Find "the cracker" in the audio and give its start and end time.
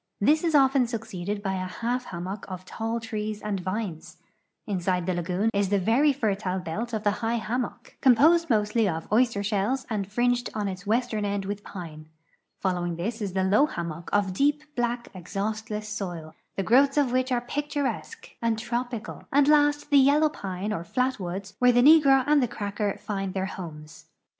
22.41-22.97